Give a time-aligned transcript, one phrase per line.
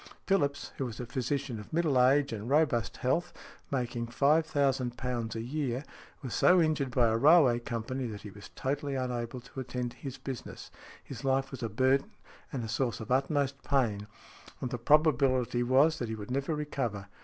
[0.25, 3.31] Phillips, who was a physician of middle age and robust health,
[3.69, 5.83] making £5,000 a year,
[6.23, 9.97] was so injured by a railway company, that he was totally unable to attend to
[9.97, 10.71] his business;
[11.03, 12.09] his life was a burden
[12.51, 14.07] and a source of utmost pain,
[14.59, 17.05] and the probability was that he would never recover.